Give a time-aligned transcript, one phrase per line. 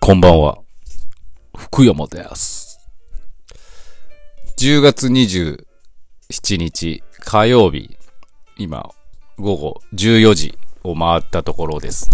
[0.00, 0.60] こんばんは。
[1.54, 2.80] 福山です。
[4.56, 7.94] 10月27日火曜日、
[8.56, 8.90] 今、
[9.36, 12.08] 午後14時を回ったところです。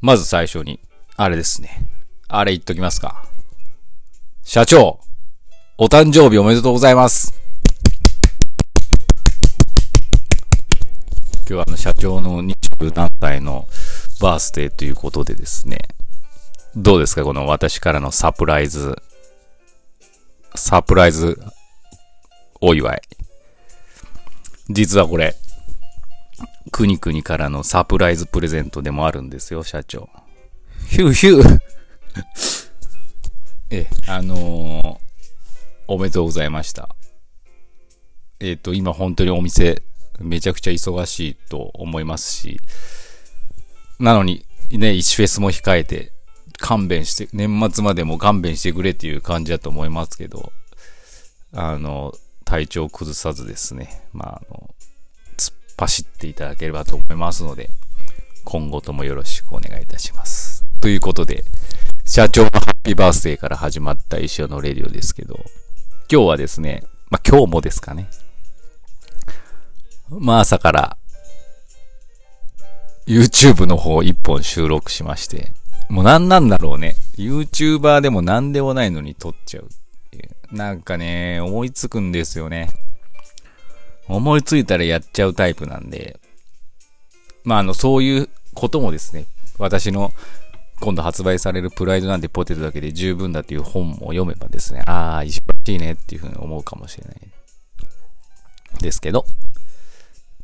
[0.00, 0.80] まず最初に、
[1.16, 1.90] あれですね。
[2.26, 3.26] あれ言っときますか。
[4.42, 5.00] 社長、
[5.76, 7.38] お誕生日おめでとうございます。
[11.40, 13.68] 今日はあの社長の20何歳の
[14.20, 15.78] バースデーということでですね。
[16.76, 18.96] どうですかこの私からのサプライズ、
[20.54, 21.40] サプライズ
[22.60, 23.00] お祝い。
[24.68, 25.34] 実はこれ、
[26.70, 30.08] くにくにからのサプライズプレゼントでもあるんですよ、社長。
[30.88, 31.58] ヒューヒュー
[33.70, 34.98] え、あのー、
[35.88, 36.94] おめでとうございました。
[38.38, 39.82] えっ、と、今本当にお店、
[40.18, 42.60] めちゃくちゃ忙しいと思いますし、
[44.00, 46.12] なのに、ね、1フェスも控えて、
[46.58, 50.52] 勘弁して、年末までも勘弁してくれっていう感じだと思いますけど、
[51.52, 54.74] あの、体調崩さずですね、まあ、あの、
[55.36, 57.70] 突っ走っていただければと思いますので、
[58.44, 60.64] 今後ともよろしくお願いいたします。
[60.80, 61.44] ということで、
[62.06, 65.44] 社長のハッピーバースデーから始まった石尾のレディオですけど、
[66.10, 68.08] 今日はですね、まあ、今日もですかね。
[70.08, 70.96] まあ朝から
[73.10, 75.50] YouTube の方一本収録しまして、
[75.88, 76.94] もう何なんだろうね。
[77.16, 79.66] YouTuber でも何でもないのに撮っちゃうっ
[80.12, 80.54] ていう。
[80.54, 82.68] なんかね、思いつくんですよね。
[84.06, 86.20] 思いついたらやっちゃうタイプなんで、
[87.42, 89.26] まああの、そういうこともですね、
[89.58, 90.12] 私の
[90.78, 95.42] 今度発売されるプライドなんてポテトだけで十分だっていう本も読めばですね、ああ、忙し
[95.74, 97.16] いねっていうふうに思うかもしれない。
[98.80, 99.26] ですけど、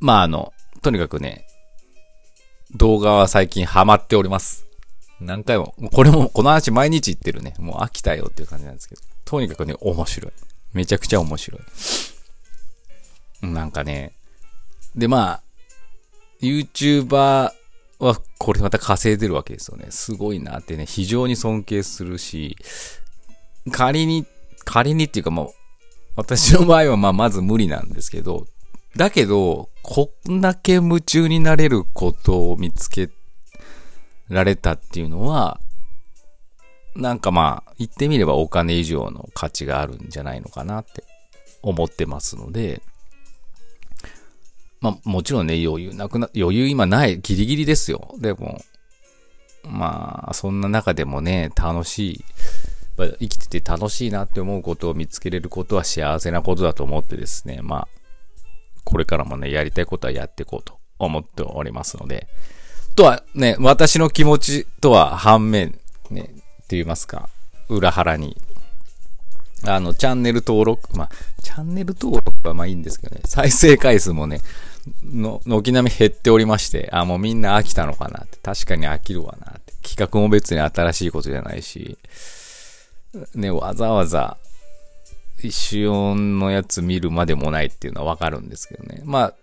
[0.00, 0.52] まああの、
[0.82, 1.46] とにかくね、
[2.74, 4.66] 動画は最近ハマっております。
[5.20, 7.54] 何回も、これも、この話毎日言ってるね。
[7.58, 9.02] もう飽きたよっていう感じなんですけど。
[9.24, 10.32] とにかくね、面白い。
[10.74, 11.58] めちゃくちゃ面白
[13.42, 13.46] い。
[13.46, 14.12] なんかね、
[14.94, 15.42] でまあ、
[16.42, 17.52] YouTuber
[17.98, 19.86] はこれまた稼いでるわけですよね。
[19.90, 22.56] すごいなってね、非常に尊敬するし、
[23.72, 24.26] 仮に、
[24.64, 25.50] 仮にっていうかもう、
[26.16, 28.46] 私の場合はまあまず無理なんですけど、
[28.96, 33.10] だけど、こんだけ夢中になれることを見つけ
[34.28, 35.60] られたっていうのは、
[36.94, 41.04] なんかまあ、言ってみればお金以上の価値があるんじゃないのかなって
[41.62, 42.80] 思ってますので、
[44.80, 48.14] まあもちろんね、余裕なくな、余裕今ない、ギリギリですよ。
[48.18, 48.62] でも、
[49.64, 52.24] まあ、そんな中でもね、楽しい、
[52.96, 57.88] 生きてて楽しいなって思うことを見つけれることは幸せなことだと思ってですね、まあ、
[58.86, 62.28] これからもね、やりたいことはやっていこうと思っておりますので、
[62.94, 65.78] とはね、私の気持ちとは反面、
[66.10, 67.28] ね、って言いますか、
[67.68, 68.36] 裏腹に、
[69.64, 71.10] あの、チャンネル登録、まあ、
[71.42, 74.40] チャンネル登録はまあいいんですけどね、再生回数もね、
[75.04, 81.98] の、軒並み減っておりまして、あ、もうみんな飽きたのかなって、確かに飽きるわなって、企画も別に新しいことじゃないし、
[83.34, 84.36] ね、わざわざ、
[85.42, 89.02] 一瞬のやつ見るまでもないっていうのはわかるんですけどね。
[89.04, 89.34] まあ、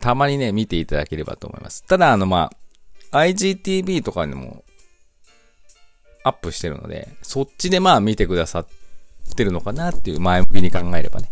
[0.00, 1.84] たまにね、見ていただければと思います。
[1.84, 2.50] ただ、あの、ま
[3.10, 4.64] あ、IGTV とかにも
[6.24, 8.66] アップしてるので、そっちでまあ見てくださっ
[9.36, 11.30] てるのかなっていう前向きに考えればね。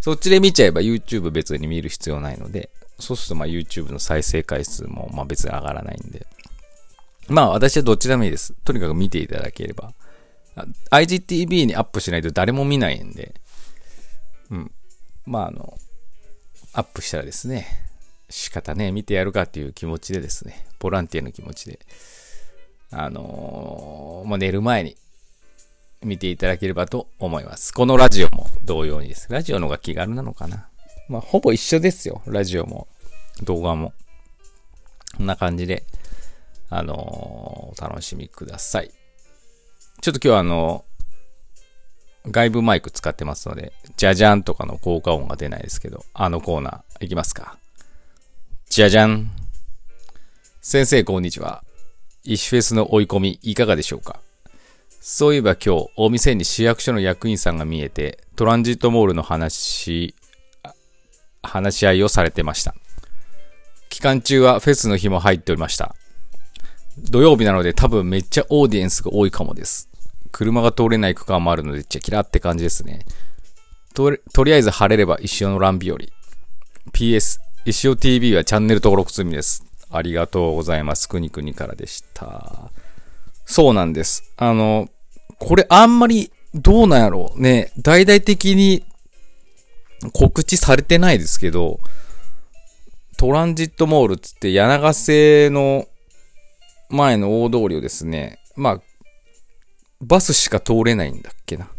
[0.00, 6.26] そっちで見ちゃえば YouTube 別に見る必要ないので、そうするとまあ YouTube の再生回数もまあ別に上がらないんで。
[7.28, 8.52] まあ私はどっちでもいいです。
[8.64, 9.92] とにかく見ていただければ。
[10.90, 13.34] IGTV にアップしないと誰も見ないんで、
[14.50, 14.72] うん。
[15.24, 15.74] まああの、
[16.74, 17.66] アップしたらですね、
[18.28, 21.78] 仕方ね、見てやるかっていう気持ちでですね、ボランティアの気持ちで、
[22.90, 24.96] あのーもう寝る前に
[26.02, 27.72] 見ていただければと思います。
[27.72, 29.28] このラジオも同様にです。
[29.30, 30.68] ラジオの方が気軽なのかな。
[31.08, 32.22] まあ、ほぼ一緒ですよ。
[32.26, 32.88] ラジオも、
[33.42, 33.92] 動画も。
[35.16, 35.84] こんな感じで、
[36.70, 38.90] あのーお楽しみください。
[40.02, 40.84] ちょっと今日はあの
[42.26, 47.56] 外部マイク使ってますので、じゃじゃんとかの効果音が出ないですけど、あのコーナーいきますか。
[48.68, 49.30] じゃじゃん。
[50.60, 51.62] 先生こんにちは。
[52.24, 54.18] 石フェスの追い込みいかがでしょうか？
[55.00, 60.16] そういえば今日、お店に市役所の役員さんが見えて、トランジットモールの話、
[61.44, 62.74] 話し合いをされてました。
[63.88, 65.94] 期間中はフェスの日も入っておりました。
[66.98, 69.88] 土曜日なので多分めっちゃオーディエンスが多いかもです。
[70.32, 73.00] 車が通れない区間もあるので、チェキラって感じですね。
[73.94, 75.98] とりとりあえず晴れれば石尾の乱日和。
[76.92, 79.64] PS、石尾 TV はチャンネル登録済みです。
[79.90, 81.08] ありがとうございます。
[81.08, 82.70] くにくにからでした。
[83.44, 84.32] そうなんです。
[84.36, 84.88] あの、
[85.38, 87.72] これあんまりどうなんやろうね。
[87.78, 88.84] 大々的に
[90.12, 91.78] 告知されてないですけど、
[93.18, 95.86] トランジットモールつって柳瀬の
[96.88, 98.80] 前の大通りをですね、まあ、
[100.02, 101.70] バスしか通れないんだっけな。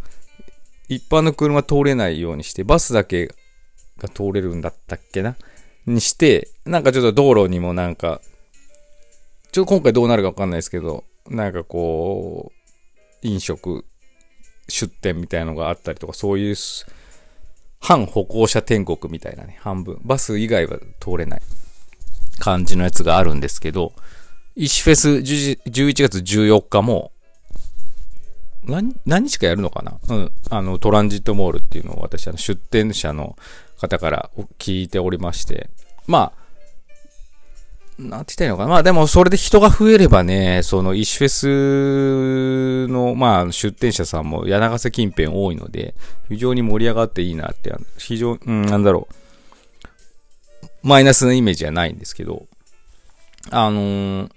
[0.87, 3.27] 一般の車通れないようにして、バスだけ
[3.97, 5.35] が通れるんだったっけな
[5.85, 8.21] にして、なんかちょっと道路にもなんか、
[9.51, 12.51] ちょっと今回どうなるかわかんないですけど、なんかこ
[13.23, 13.85] う、飲食、
[14.69, 16.55] 出店みたいのがあったりとか、そういう、
[17.79, 19.99] 反歩行者天国みたいなね、半分。
[20.03, 21.41] バス以外は通れない
[22.39, 23.93] 感じのやつがあるんですけど、
[24.55, 27.12] 石フェス11月14日も、
[28.65, 29.99] 何、何日かやるのかな？
[30.07, 30.31] うん。
[30.49, 33.35] あの、トランジットモールっていうのを私、あの、出店者の
[33.77, 35.69] 方から聞いておりまして、
[36.07, 36.43] まあ、
[38.01, 38.69] なんて言ったらいいのかな？
[38.69, 45.93] まあでもそれで人が増えればね、その石フェスの、まあ出店者さんも柳瀬近辺多いので、
[46.27, 49.15] 非常に盛り上がっていいなって、非常、うん、なんだろう。
[50.81, 52.47] マイナスなイメージはないんですけど、
[53.51, 54.29] あのー、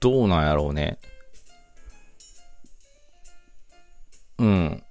[0.00, 0.98] どうなんやろうね。
[4.38, 4.82] うん。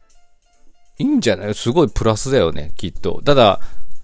[1.00, 1.54] いいんじゃない？
[1.54, 3.22] すごいプラスだよね、きっと。
[3.24, 3.60] ただ、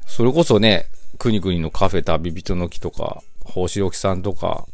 [0.05, 0.87] それこそね、
[1.17, 4.65] くにくにのカフェ旅人の木とか、星置さんとか、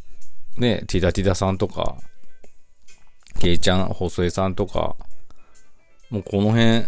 [0.58, 1.96] ね、ティダティダさんとか、
[3.40, 4.96] ケイちゃん、細江さんとか、
[6.10, 6.82] もうこの辺、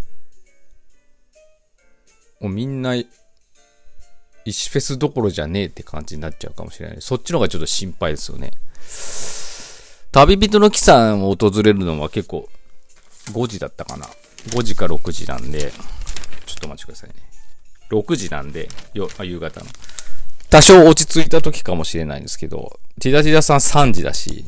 [2.41, 2.95] もうみんな、
[4.43, 6.97] 石フェスどころじゃねえって感じになっちゃうかもしれない。
[6.99, 8.51] そっちの方がちょっと心配ですよね。
[10.11, 12.49] 旅人の木さんを訪れるのは結構
[13.31, 14.05] 5時だったかな。
[14.49, 15.71] 5時か6時なんで、
[16.45, 17.15] ちょっとお待ちくださいね。
[17.89, 19.67] 6時なんで、よあ、夕方の。
[20.49, 24.45] 多少落ち着いた時かもしれないんですけど、ティダティダさん3時だし、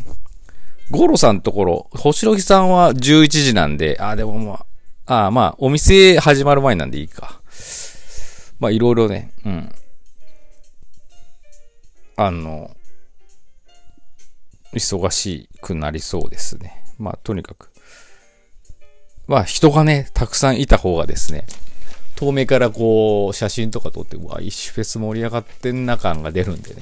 [0.92, 4.66] ゴロさんのところ、星野木さんは11時なんで、あ、でもま
[5.06, 7.42] あ、あまあ、お店始まる前なんでいいか。
[8.60, 9.76] まあ、いろいろね、うん。
[12.16, 12.76] あの、
[14.74, 16.84] 忙しくなりそうですね。
[16.98, 17.73] まあ、とにかく。
[19.28, 21.46] まあ、人がね、たくさんいた方がですね、
[22.16, 26.82] 遠目からこう、写真とか撮って、うわ、石フェス盛り上がってんな感が出るんでね。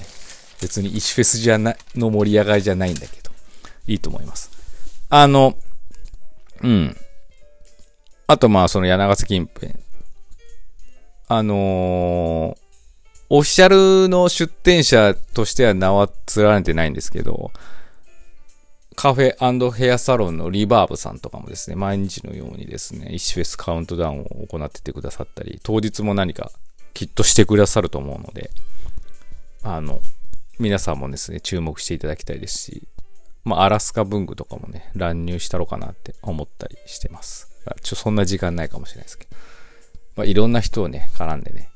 [0.62, 3.32] 別に石フェスじゃな、の盛り上がりじゃないんだけど、
[3.88, 4.52] いいと思います。
[5.10, 5.56] あの、
[6.62, 6.96] うん。
[8.28, 9.74] あとまあ、その柳瀬近辺。
[11.28, 12.62] あのー、
[13.30, 13.70] オフィシャ
[14.04, 17.52] ルの出店者としては名は連ねてないんですけど、
[18.96, 26.52] カフェヘアサロンのリバーブさんとかもですね、毎日のようにですね、石フェスカウントダウンを行っててくださったり、当日も何か
[26.94, 28.52] きっとしてくださると思うので、
[29.64, 30.02] あの、
[30.60, 32.88] 皆さんもですね、注目していただきたいですし、
[33.44, 37.50] まあ、アラスカ文具とかもね、乱入したろかなって思ったりしてます。
[37.66, 39.36] ちょっと、そんな時間ないかもしれないですけど。
[40.18, 41.70] まあ、いろんな人をね、絡んでね、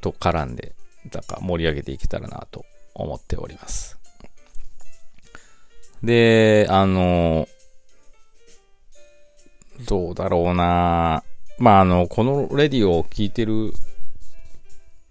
[0.00, 0.74] と絡んで、
[1.12, 4.01] なんか盛り上げていけたらなと思っております。
[6.02, 7.48] で、あの、
[9.86, 11.22] どうだろうな
[11.58, 13.72] まあ、あの、このレディオを聞いてる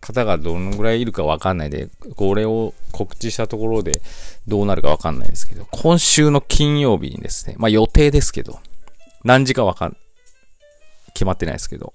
[0.01, 4.01] 方がどのぐらいいるかわかんないで、これを告知したところで
[4.47, 8.59] どうなるかわかんないですけど、今週の金曜日にですね、まあ予定ですけど、
[9.23, 9.97] 何時かわかん、
[11.13, 11.93] 決まってないですけど、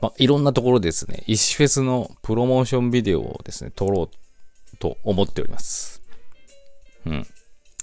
[0.00, 6.02] まあいろんなところですね、石フェスのプロモーションビデオをですね、撮ろうと思っております。
[7.06, 7.26] うん。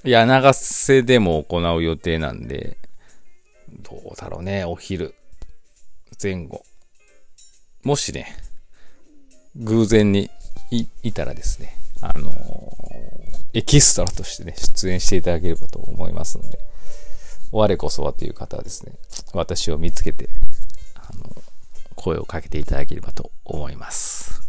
[0.04, 2.78] 柳瀬でも行う予定なんで、
[3.70, 5.16] どうだろうね、お昼
[6.22, 6.64] 前後。
[7.84, 8.36] もしね、
[9.56, 10.30] 偶然に
[11.04, 12.34] いたらですね、あのー、
[13.54, 16.60] エキストラとしてね、出演していただければと思いますので、
[17.52, 18.94] 我こそはという方はですね、
[19.34, 20.30] 私を見つけて、
[20.96, 21.36] あの、
[21.96, 24.42] 声をかけていただければと思います。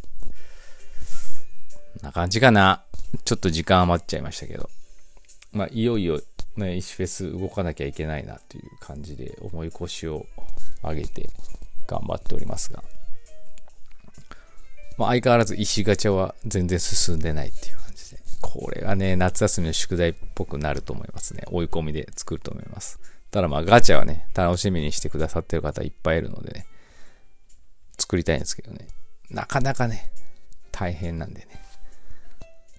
[2.00, 2.84] こんな感じかな。
[3.24, 4.68] ちょっと時間余っちゃいましたけど。
[5.52, 6.20] まあ、いよいよ、
[6.56, 10.26] ね、石フェス動かなきゃいけないなという感じで、重い腰を
[10.82, 11.28] 上げて
[11.86, 12.82] 頑張っておりますが、
[14.96, 21.44] まあ、相変わらず石ガチャは全然進んでないっていう感じで、これがね、夏休みの宿題っぽくなると思いますね。
[21.50, 22.98] 追い込みで作ると思います。
[23.30, 26.66] ただまあ、ガチャはね、楽しみにしてくださってる方いっぱいいるのでね、
[27.98, 28.88] 作りたいんですけどね、
[29.30, 30.12] なかなかね、
[30.70, 31.46] 大変なんでね。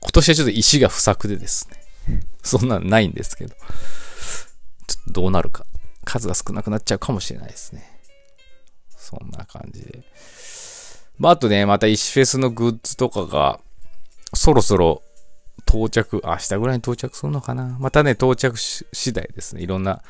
[0.03, 1.69] 今年はちょっと石が不作でです
[2.07, 3.55] ね、 そんなのないんですけど。
[3.55, 5.65] ちょっとどうなるか。
[6.05, 7.89] 数が少なくなっちゃうかもしれないですね。
[8.97, 10.03] そんな感じで。
[11.17, 13.59] まあ、あとね、また石フェスのグッズとかが
[14.33, 15.01] そろそろ
[15.67, 19.61] 到着、明日ぐらいに到着するのかなまたね、到着し次第ですね。
[19.61, 20.01] いろんな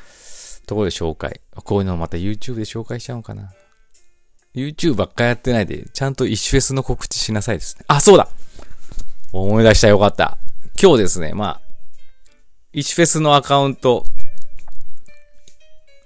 [0.66, 1.40] ところで紹介。
[1.54, 3.52] こういうのをまた YouTube で紹介しちゃうのかな
[4.54, 7.84] ?YouTube ばっかやってないで、ちゃんと一フェスの告知しなさいですね。
[7.88, 8.28] あ、そうだ
[9.42, 10.38] 思い出したよかった。
[10.80, 11.60] 今日ですね、まあ、
[12.72, 14.04] 一フェスのアカウント、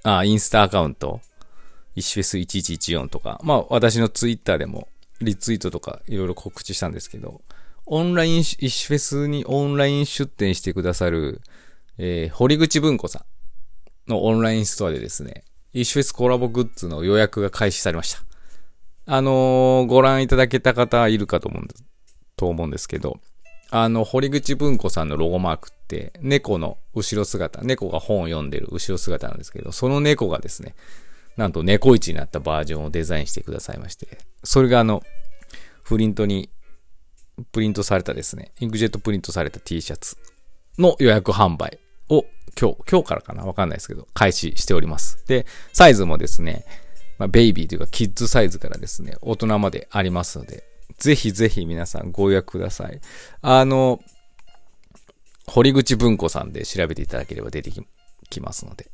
[0.02, 1.20] あ、インスタアカウント、
[1.94, 4.88] 一フェス1114とか、まあ私のツイッターでも
[5.20, 7.42] リツイートとかいろいろ告知したんですけど、
[7.86, 11.40] オンライン、一フェスにオンライン出店してくださる、
[11.98, 13.22] えー、堀口文庫さん。
[14.08, 18.22] のオンラインストアでですね、一フェスコラボグッズの予約が開始されました。
[19.06, 21.84] あのー、ご覧いただけた方いるかと思うんです、
[22.38, 23.18] と思うんですけど、
[23.70, 30.74] あの、堀口文庫さんのロゴマークって、猫の後ろ姿、猫が本を読んでる後ろ姿なんですけど、その猫がですね、
[31.36, 35.02] なんと猫市になったバージョンをデザインしてくださいまして、それがあの、
[35.84, 36.48] プリントに
[37.52, 40.16] プリントされたですね、インクジェットプリントされた T シャツ
[40.78, 41.78] の予約販売
[42.08, 42.24] を
[42.58, 45.24] 今日、今日からかなわかんないですけど、開始しております。
[45.26, 46.64] で、サイズもですね、
[47.18, 50.64] まあ、ベイビーというかキッズサイズからですね、大人までありますので、
[50.98, 53.00] ぜひぜひ皆さんご予約ください。
[53.40, 54.00] あの、
[55.46, 57.70] 堀口文庫さんで調べていただければ出て
[58.28, 58.90] きますので、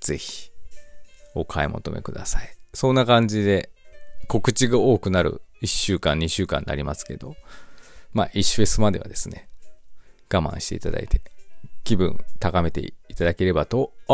[0.00, 0.50] ぜひ
[1.34, 2.56] お買い求めください。
[2.74, 3.70] そんな感じで
[4.28, 7.36] 告知が多くなる1週間、2週間になりますけど、
[8.12, 9.48] まあ、1フェスまではですね、
[10.32, 11.20] 我慢していただいて、
[11.84, 13.92] 気分高めていただければと